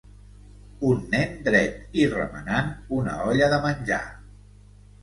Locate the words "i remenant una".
2.05-3.21